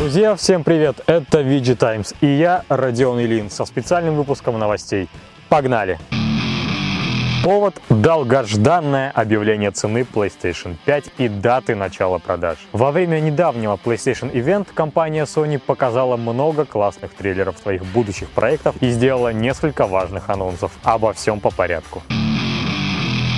[0.00, 1.02] Друзья, всем привет!
[1.06, 5.10] Это VG Times и я, Родион Ильин, со специальным выпуском новостей.
[5.50, 5.98] Погнали!
[7.44, 12.56] Повод– долгожданное объявление цены PlayStation 5 и даты начала продаж.
[12.72, 18.88] Во время недавнего PlayStation Event компания Sony показала много классных трейлеров своих будущих проектов и
[18.88, 20.72] сделала несколько важных анонсов.
[20.82, 22.02] Обо всем по порядку.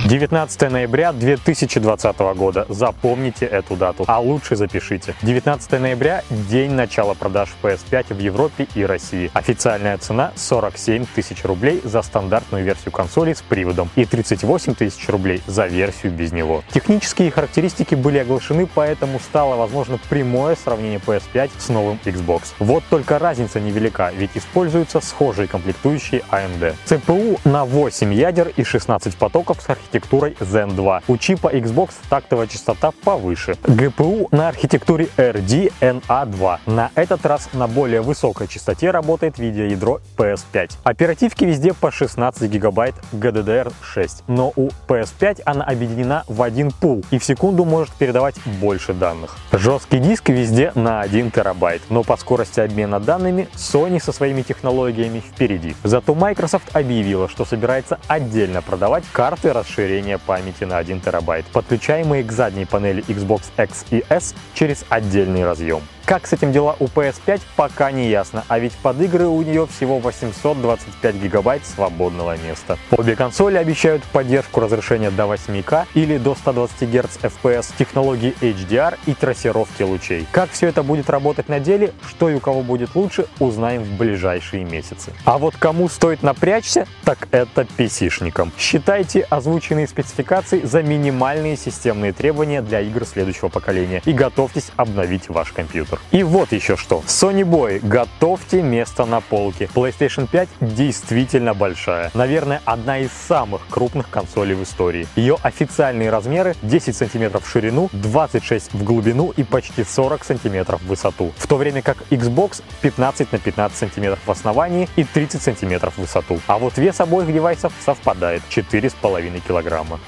[0.05, 2.65] 19 ноября 2020 года.
[2.67, 5.15] Запомните эту дату, а лучше запишите.
[5.21, 9.31] 19 ноября– день начала продаж PS5 в Европе и России.
[9.33, 15.41] Официальная цена 47 тысяч рублей за стандартную версию консоли с приводом и 38 тысяч рублей
[15.47, 16.65] за версию без него.
[16.73, 22.47] Технические характеристики были оглашены, поэтому стало возможно прямое сравнение PS5 с новым Xbox.
[22.59, 26.75] Вот только разница невелика, ведь используются схожие комплектующие AMD.
[26.85, 31.03] CPU на 8 ядер и 16 потоков с архитектурой архитектурой Zen 2.
[31.07, 33.51] У чипа Xbox тактовая частота повыше.
[33.63, 36.59] GPU на архитектуре RDNA2.
[36.65, 40.71] На этот раз на более высокой частоте работает видеоядро PS5.
[40.83, 47.19] Оперативки везде по 16 гигабайт GDDR6, но у PS5 она объединена в один пул и
[47.19, 49.37] в секунду может передавать больше данных.
[49.51, 55.19] Жесткий диск везде на 1 терабайт, но по скорости обмена данными Sony со своими технологиями
[55.19, 55.75] впереди.
[55.83, 62.23] Зато Microsoft объявила, что собирается отдельно продавать карты расширения расширение памяти на 1 терабайт, подключаемые
[62.23, 65.81] к задней панели Xbox X и S через отдельный разъем.
[66.05, 69.65] Как с этим дела у PS5, пока не ясно, а ведь под игры у нее
[69.67, 72.77] всего 825 гигабайт свободного места.
[72.91, 79.13] Обе консоли обещают поддержку разрешения до 8К или до 120 Гц FPS, технологии HDR и
[79.13, 80.27] трассировки лучей.
[80.33, 83.97] Как все это будет работать на деле, что и у кого будет лучше, узнаем в
[83.97, 85.13] ближайшие месяцы.
[85.23, 88.51] А вот кому стоит напрячься, так это PC-шникам.
[88.57, 95.53] Считайте озвученные спецификации за минимальные системные требования для игр следующего поколения и готовьтесь обновить ваш
[95.53, 95.99] компьютер компьютер.
[96.11, 97.03] И вот еще что.
[97.07, 99.69] Sony Boy, готовьте место на полке.
[99.73, 102.11] PlayStation 5 действительно большая.
[102.13, 105.07] Наверное, одна из самых крупных консолей в истории.
[105.15, 110.87] Ее официальные размеры 10 сантиметров в ширину, 26 в глубину и почти 40 сантиметров в
[110.87, 111.31] высоту.
[111.37, 116.01] В то время как Xbox 15 на 15 сантиметров в основании и 30 сантиметров в
[116.01, 116.39] высоту.
[116.47, 119.99] А вот вес обоих девайсов совпадает 4,5 килограмма.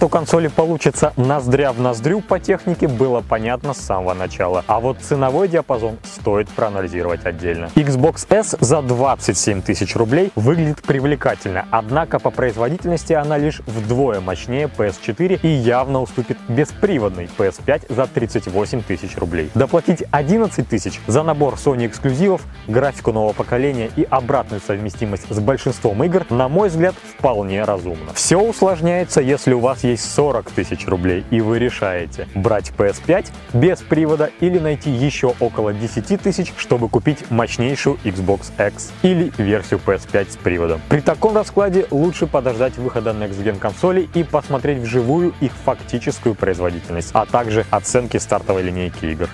[0.00, 4.64] То, что консоли получится ноздря в ноздрю по технике, было понятно с самого начала.
[4.66, 7.68] А вот ценовой диапазон стоит проанализировать отдельно.
[7.74, 14.70] Xbox S за 27 тысяч рублей выглядит привлекательно, однако по производительности она лишь вдвое мощнее
[14.74, 19.50] PS4 и явно уступит бесприводной PS5 за 38 тысяч рублей.
[19.54, 26.02] Доплатить 11 тысяч за набор Sony эксклюзивов, графику нового поколения и обратную совместимость с большинством
[26.04, 28.14] игр, на мой взгляд, вполне разумно.
[28.14, 33.26] Все усложняется, если у вас вас есть 40 тысяч рублей и вы решаете брать PS5
[33.52, 39.80] без привода или найти еще около 10 тысяч, чтобы купить мощнейшую Xbox X или версию
[39.84, 40.80] PS5 с приводом.
[40.88, 47.10] При таком раскладе лучше подождать выхода Next Gen консолей и посмотреть вживую их фактическую производительность,
[47.12, 49.28] а также оценки стартовой линейки игр.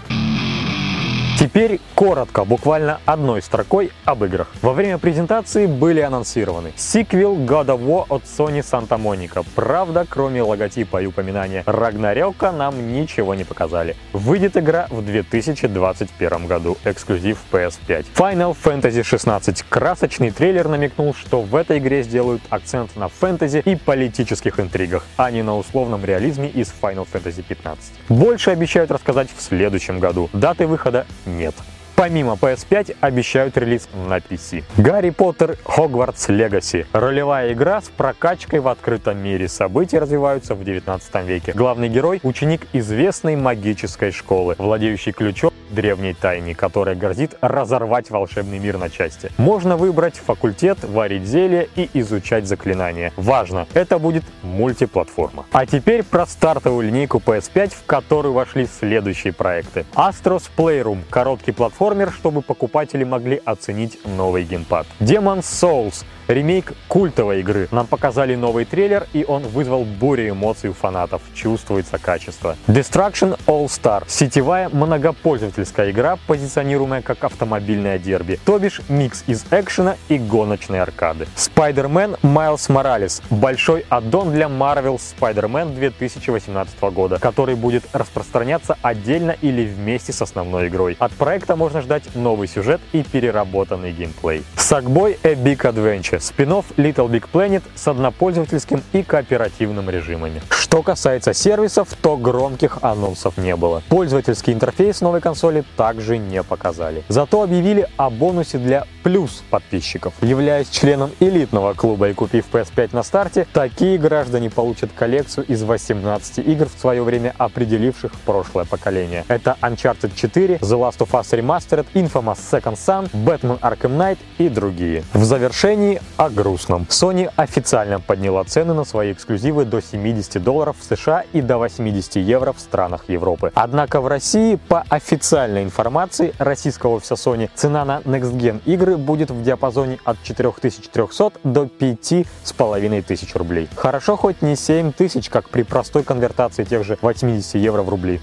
[1.38, 4.48] Теперь коротко, буквально одной строкой об играх.
[4.62, 9.44] Во время презентации были анонсированы сиквел God of War от Sony Santa Monica.
[9.54, 13.96] Правда, кроме логотипа и упоминания Рагнарёка нам ничего не показали.
[14.14, 18.06] Выйдет игра в 2021 году, эксклюзив PS5.
[18.14, 19.62] Final Fantasy 16.
[19.68, 25.30] Красочный трейлер намекнул, что в этой игре сделают акцент на фэнтези и политических интригах, а
[25.30, 27.92] не на условном реализме из Final Fantasy 15.
[28.08, 30.30] Больше обещают рассказать в следующем году.
[30.32, 31.54] Даты выхода нет.
[31.96, 34.64] Помимо PS5 обещают релиз на PC.
[34.76, 36.86] Гарри Поттер Хогвартс Легаси.
[36.92, 39.48] Ролевая игра с прокачкой в открытом мире.
[39.48, 41.52] События развиваются в 19 веке.
[41.54, 48.78] Главный герой– ученик известной магической школы, владеющий ключом древней тайне, которая грозит разорвать волшебный мир
[48.78, 49.30] на части.
[49.38, 53.12] Можно выбрать факультет, варить зелье и изучать заклинания.
[53.16, 55.46] Важно, это будет мультиплатформа.
[55.52, 59.86] А теперь про стартовую линейку PS5, в которую вошли следующие проекты.
[59.94, 64.86] Astros Playroom– короткий платформ платформер, чтобы покупатели могли оценить новый геймпад.
[64.98, 67.68] Demon's Souls Ремейк культовой игры.
[67.70, 71.22] Нам показали новый трейлер, и он вызвал бурю эмоций у фанатов.
[71.34, 72.56] Чувствуется качество.
[72.66, 74.02] Destruction All Star.
[74.08, 78.40] Сетевая многопользовательская игра, позиционируемая как автомобильное дерби.
[78.44, 81.28] То бишь микс из экшена и гоночной аркады.
[81.36, 83.22] Spider-Man Miles Morales.
[83.30, 90.66] Большой аддон для Marvel Spider-Man 2018 года, который будет распространяться отдельно или вместе с основной
[90.68, 90.96] игрой.
[90.98, 94.42] От проекта можно ждать новый сюжет и переработанный геймплей.
[94.56, 100.40] Sackboy A Big Adventure спинов Little Big Planet с однопользовательским и кооперативным режимами.
[100.66, 103.84] Что касается сервисов, то громких анонсов не было.
[103.88, 107.04] Пользовательский интерфейс новой консоли также не показали.
[107.08, 110.12] Зато объявили о бонусе для плюс подписчиков.
[110.22, 116.38] Являясь членом элитного клуба и купив PS5 на старте, такие граждане получат коллекцию из 18
[116.38, 119.24] игр в свое время определивших прошлое поколение.
[119.28, 124.48] Это Uncharted 4, The Last of Us Remastered, Infamous Second Son, Batman Arkham Knight и
[124.48, 125.04] другие.
[125.12, 126.88] В завершении о грустном.
[126.90, 132.16] Sony официально подняла цены на свои эксклюзивы до 70 долларов в США и до 80
[132.16, 133.52] евро в странах Европы.
[133.54, 139.30] Однако в России, по официальной информации российского офиса Sony, цена на Next Gen игры будет
[139.30, 143.68] в диапазоне от 4300 до 5500 рублей.
[143.76, 148.22] Хорошо хоть не 7000, как при простой конвертации тех же 80 евро в рубли.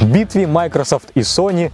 [0.00, 1.72] В битве Microsoft и Sony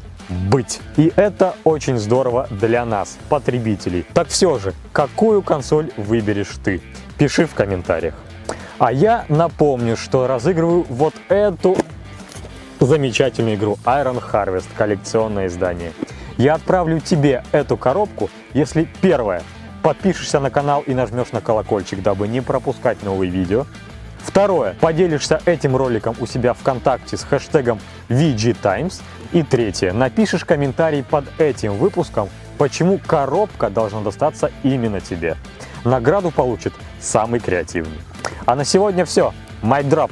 [0.51, 0.81] быть.
[0.97, 4.07] И это очень здорово для нас, потребителей.
[4.15, 6.81] Так все же, какую консоль выберешь ты?
[7.19, 8.15] Пиши в комментариях.
[8.81, 11.77] А я напомню, что разыгрываю вот эту
[12.81, 15.93] замечательную игру Iron Harvest, коллекционное издание.
[16.39, 19.43] Я отправлю тебе эту коробку, если первое,
[19.83, 23.67] подпишешься на канал и нажмешь на колокольчик, дабы не пропускать новые видео.
[24.21, 29.03] Второе, поделишься этим роликом у себя ВКонтакте с хэштегом VGTimes.
[29.33, 35.37] И третье, напишешь комментарий под этим выпуском, почему коробка должна достаться именно тебе.
[35.85, 37.99] Награду получит самый креативный.
[38.51, 39.33] А на сегодня все.
[39.63, 40.11] Майк дроп.